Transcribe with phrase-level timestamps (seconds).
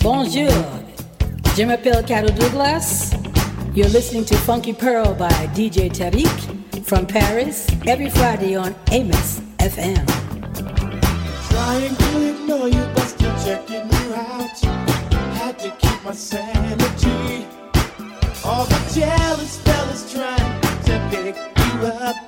[0.00, 0.52] Bonjour,
[1.56, 3.14] je m'appelle Carol Douglas.
[3.74, 10.06] You're listening to Funky Pearl by DJ Tarek from Paris every Friday on Amos FM.
[11.50, 14.60] Trying to ignore you, but still checking you out.
[15.34, 17.44] Had to keep my sanity.
[18.44, 22.23] All the jealous fellas trying to pick you up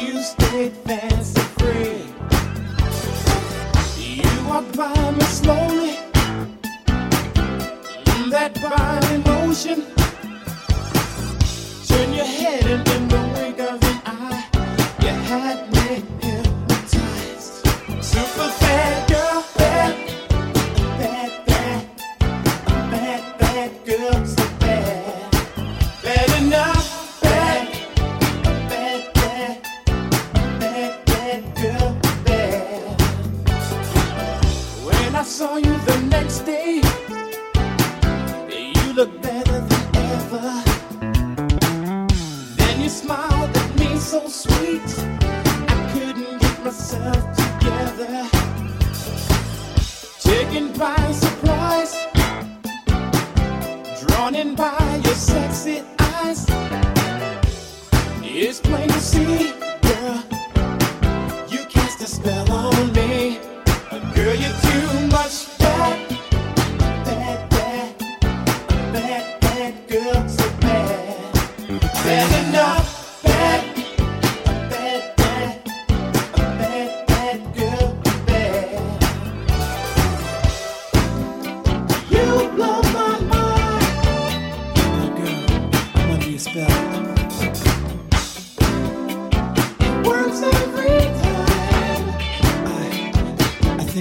[0.00, 2.04] you stayed fancy free.
[3.98, 5.96] You walked by me slowly,
[8.04, 9.84] mm, that body motion.
[11.88, 14.44] Turn your head and in the wink of an eye,
[15.00, 16.23] you had me.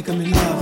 [0.08, 0.53] making in.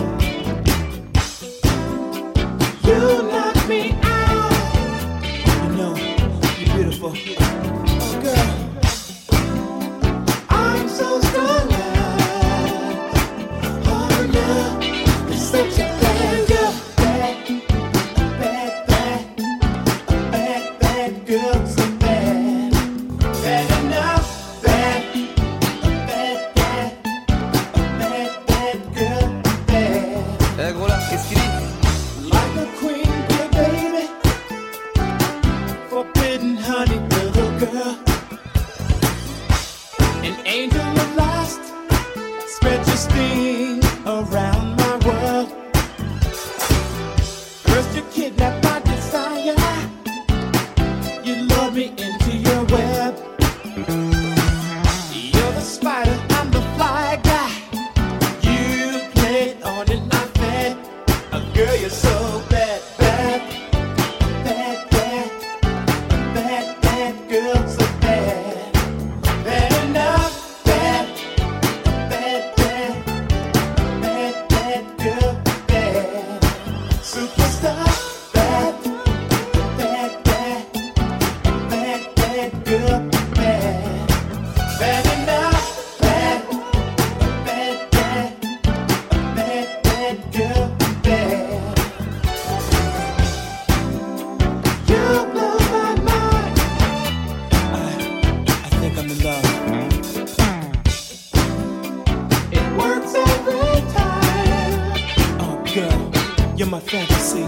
[106.61, 107.39] You're my fantasy.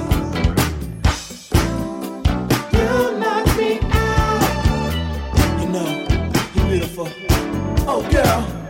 [2.72, 5.62] You knock me out.
[5.62, 6.08] You know,
[6.56, 7.08] you're beautiful.
[7.88, 8.63] Oh, girl.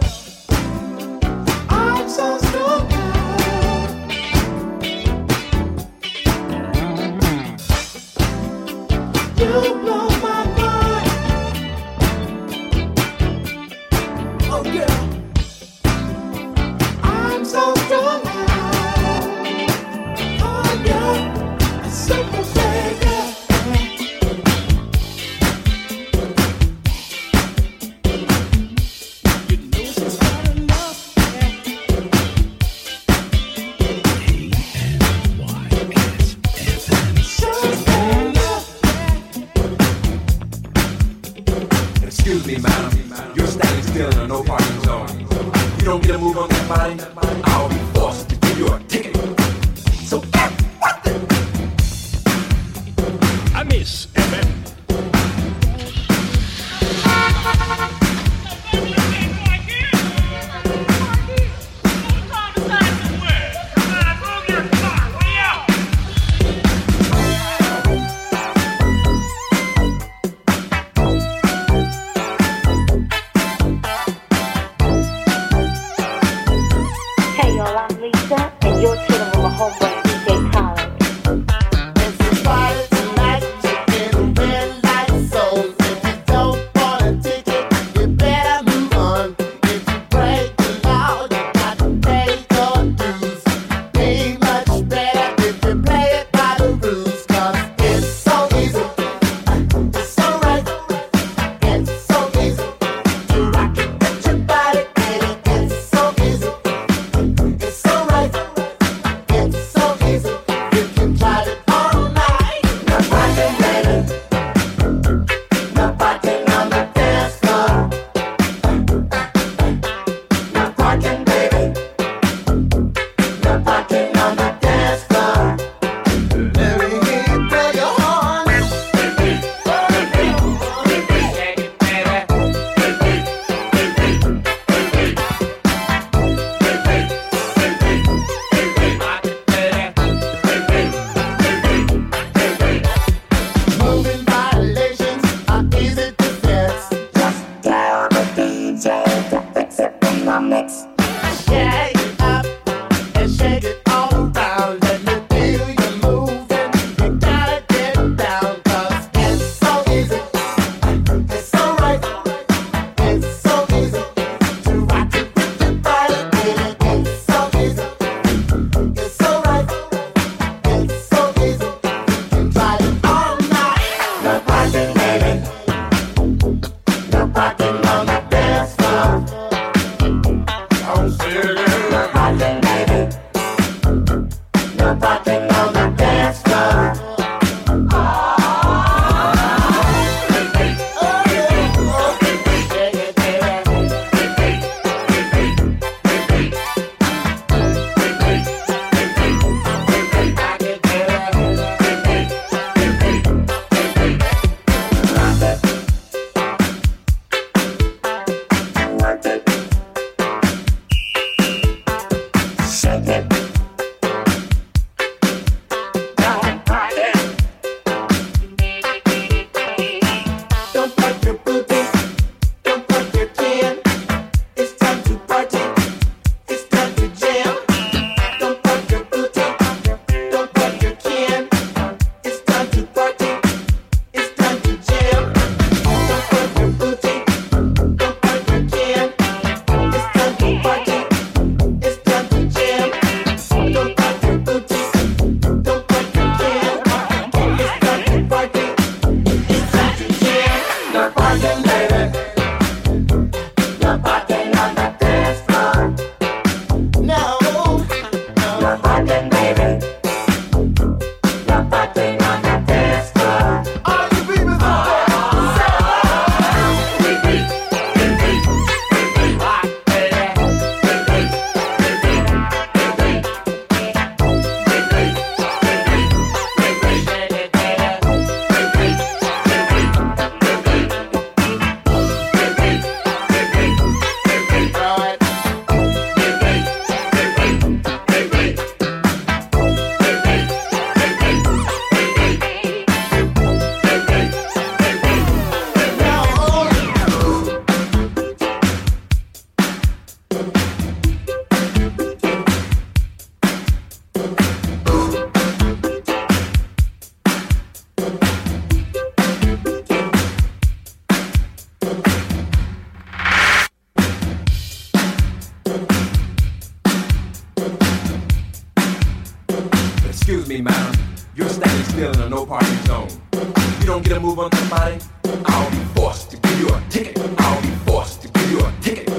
[321.93, 323.07] still in a no parking zone.
[323.33, 324.97] If you don't get a move on somebody,
[325.45, 327.19] I'll be forced to give you a ticket.
[327.37, 329.12] I'll be forced to give you a ticket.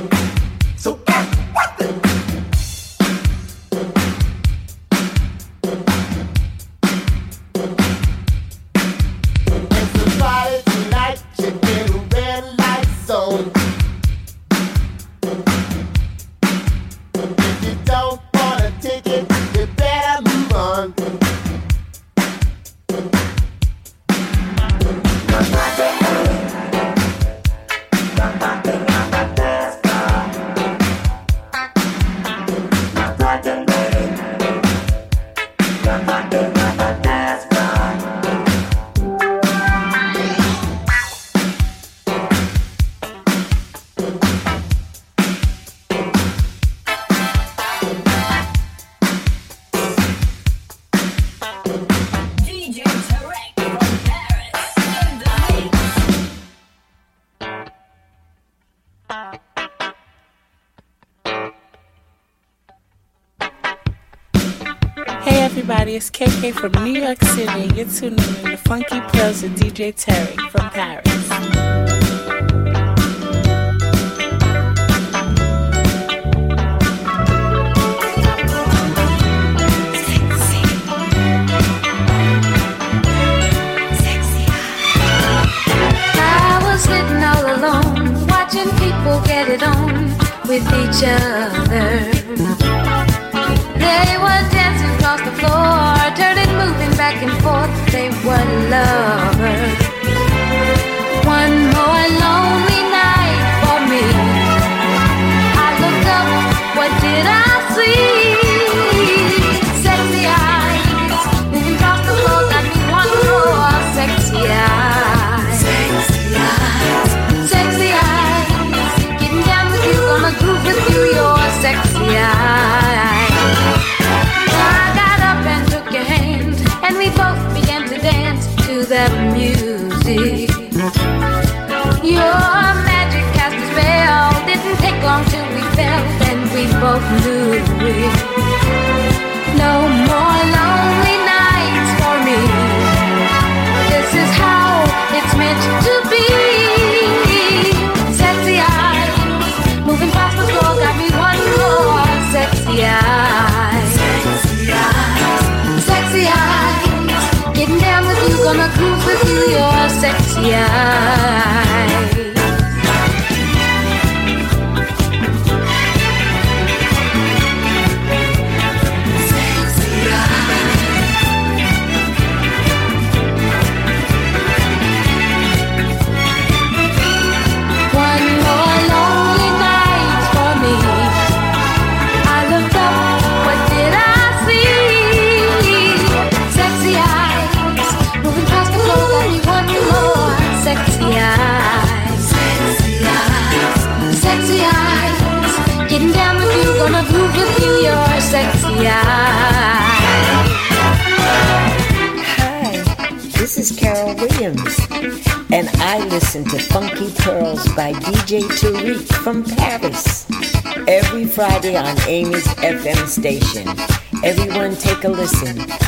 [66.06, 70.36] It's KK from New York City, you're tuning in to Funky Pearls with DJ Terry
[70.50, 71.03] from Paris.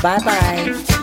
[0.02, 0.95] 拜拜。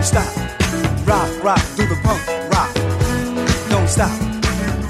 [0.00, 2.74] Don't stop, rock, rock, do the punk rock.
[3.68, 4.10] Don't stop,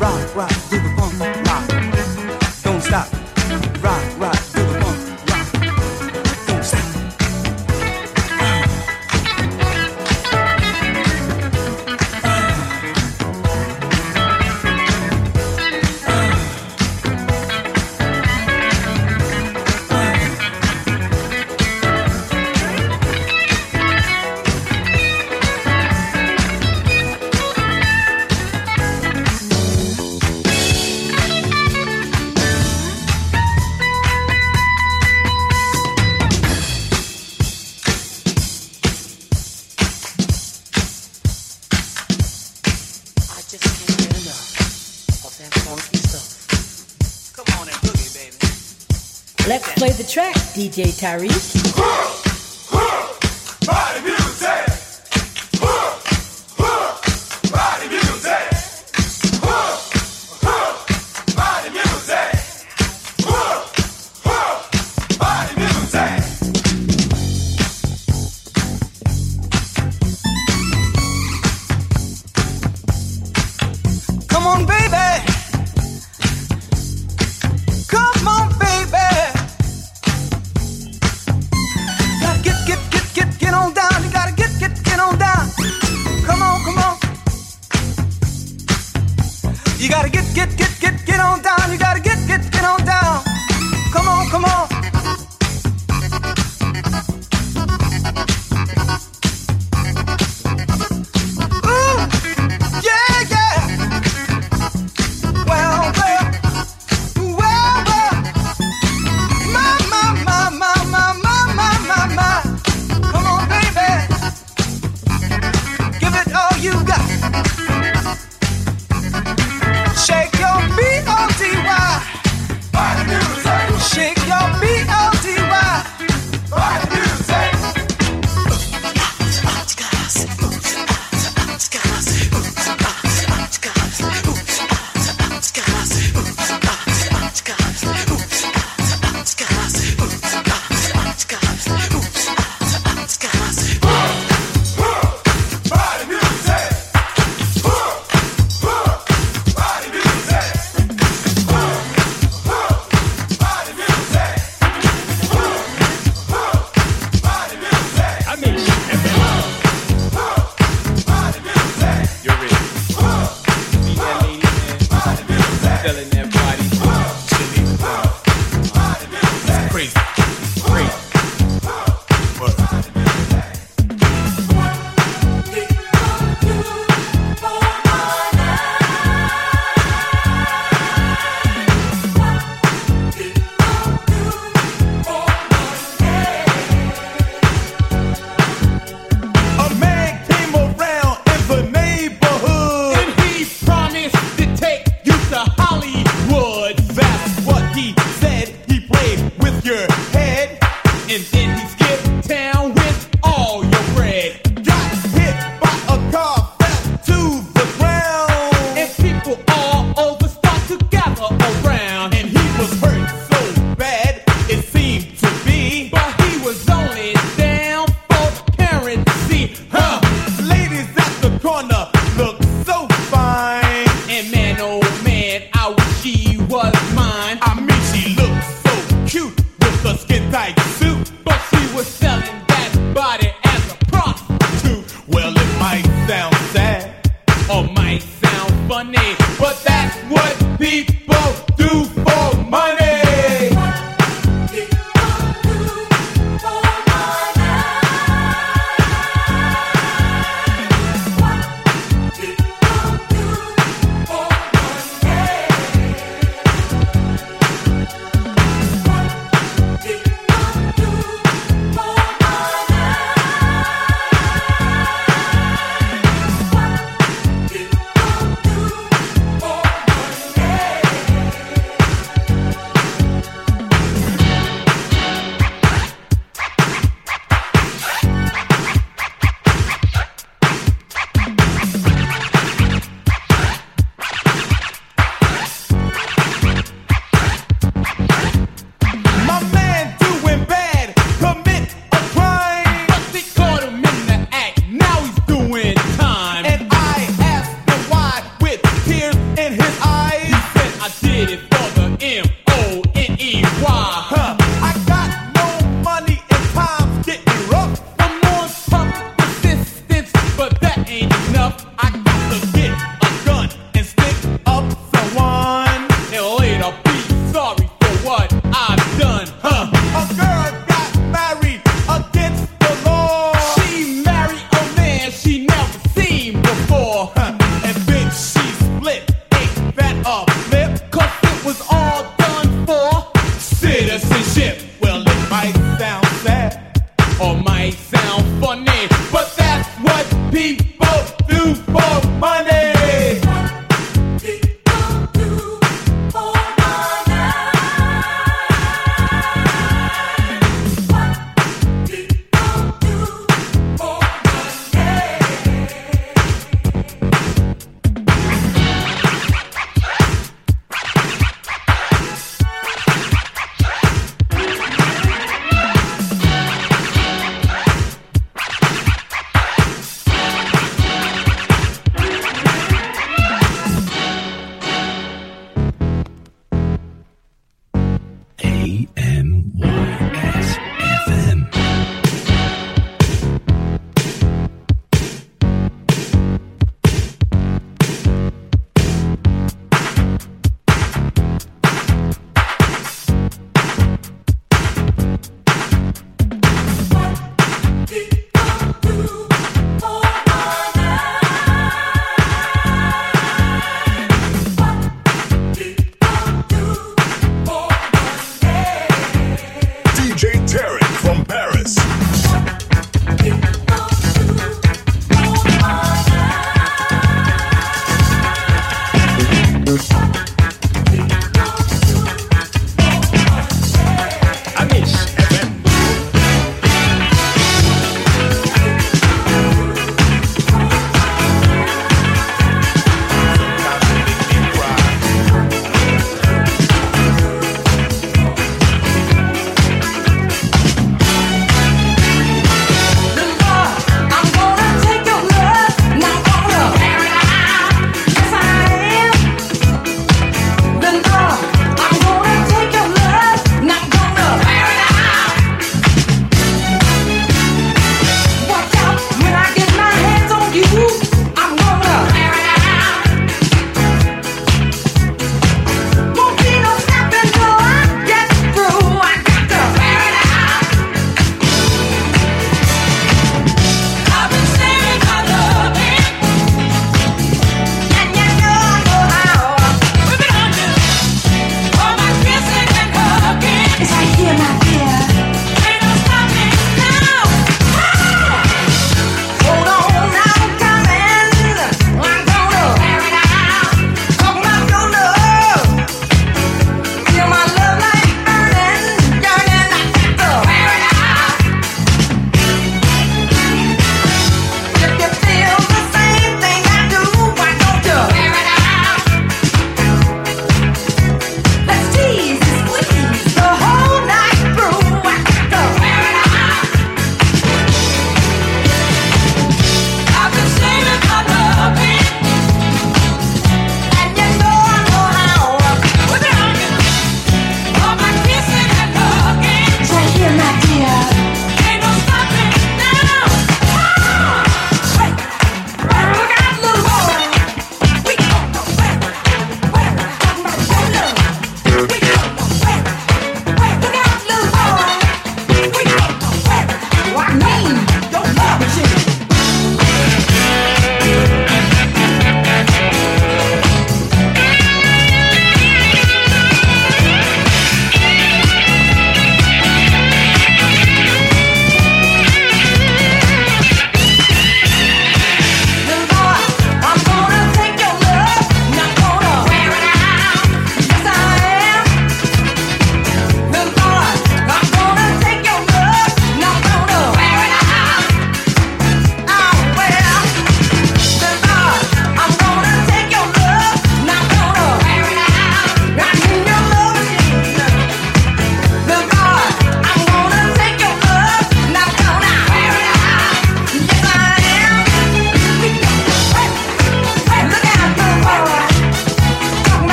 [0.00, 2.62] rock, rock, do the punk rock.
[2.62, 3.19] Don't stop.
[50.60, 51.69] DJ Tarek.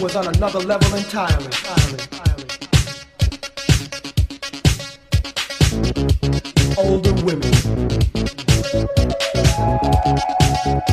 [0.00, 1.50] was on another level entirely.
[6.76, 7.52] Older women.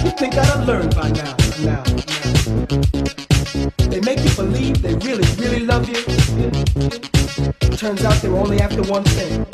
[0.04, 1.84] You think that I've learned by now, now,
[3.78, 3.90] now.
[3.90, 6.02] They make you believe they really, really love you.
[7.78, 9.45] Turns out they were only after one thing.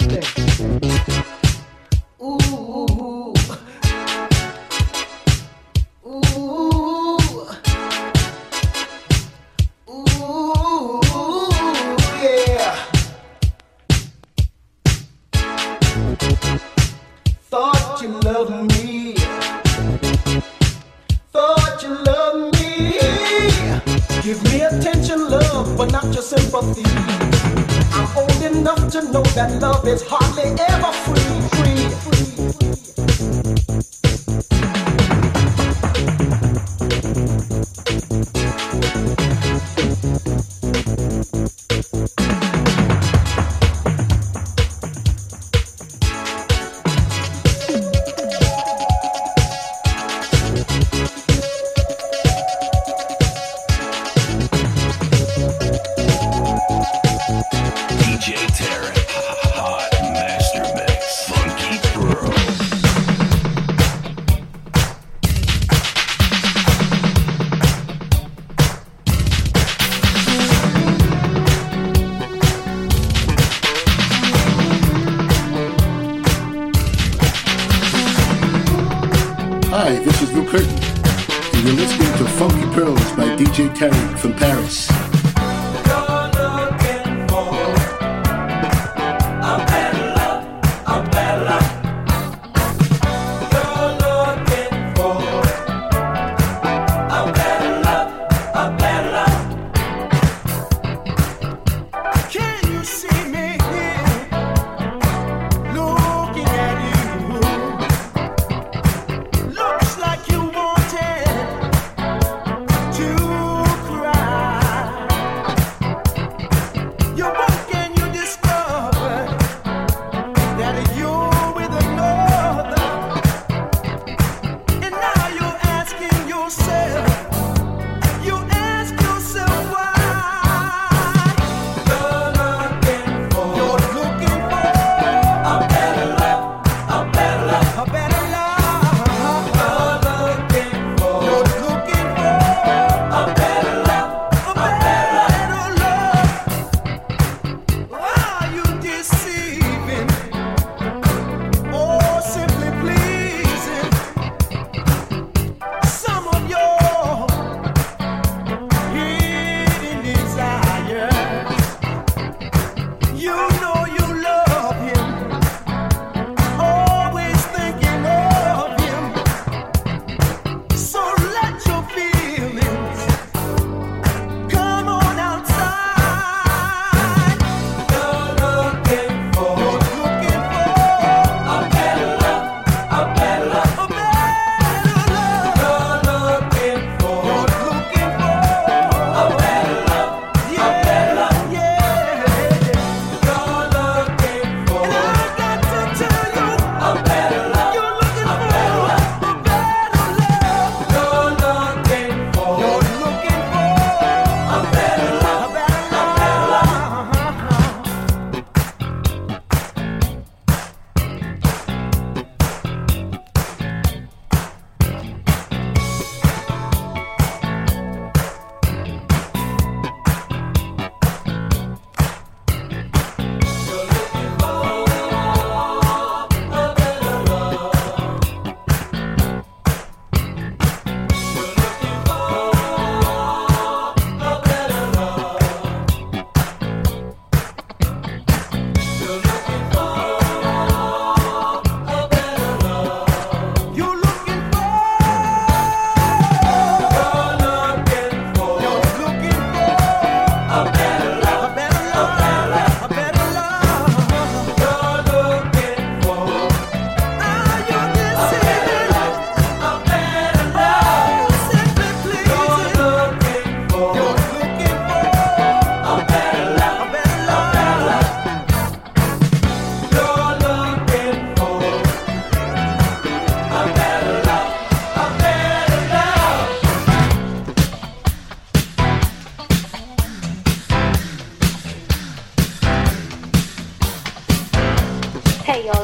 [80.53, 85.00] And you're listening to Funky Pearls by DJ Tarek from Paris.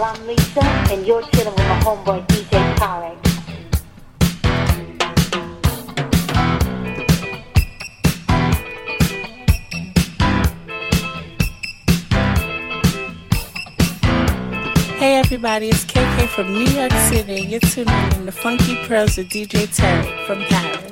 [0.10, 3.18] I'm Lisa, and you're chilling with my homeboy DJ Tarek.
[14.98, 19.28] Hey everybody, it's KK from New York City, you're tuning in the Funky Pearls with
[19.28, 20.87] DJ Tarek from Paris.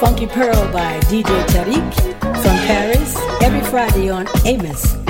[0.00, 1.94] Funky Pearl by DJ Tarek
[2.42, 5.01] from Paris every Friday on Amos.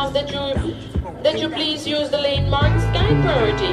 [0.00, 0.44] Ask that you
[1.22, 3.72] that you please use the lane marked Sky Priority.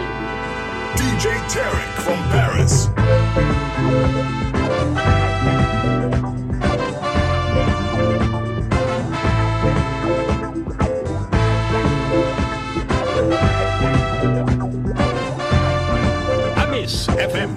[0.99, 2.87] DJ Tarek from Paris.
[16.61, 17.51] Amis FM.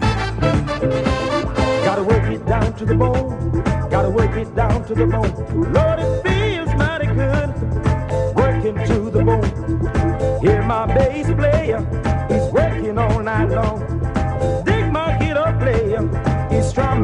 [1.85, 3.63] Gotta work it down to the bone.
[3.91, 5.73] Gotta work it down to the bone.
[5.73, 6.30] Lord,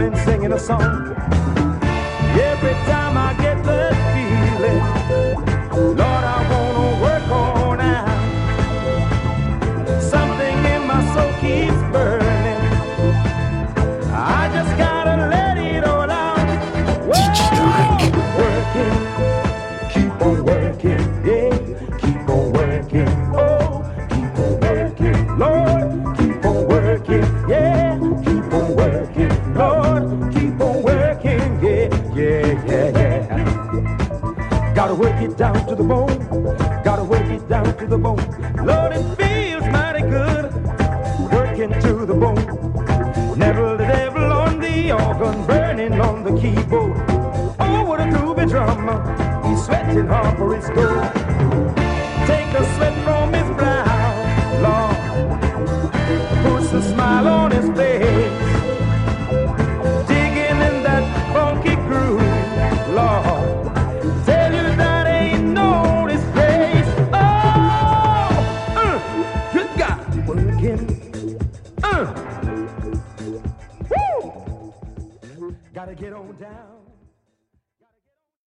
[0.01, 0.83] He's singing a song.
[2.53, 4.81] Every time I get that feeling,
[5.97, 6.16] Lord,
[35.37, 36.19] down to the bone,
[36.83, 38.17] gotta work it down to the bone.
[38.65, 40.53] Lord, it feels mighty good,
[41.31, 43.37] working to the bone.
[43.39, 46.97] Never the devil on the organ, burning on the keyboard.
[47.61, 48.99] Oh, what a groovy drummer,
[49.47, 51.36] he's sweating hard for his goal.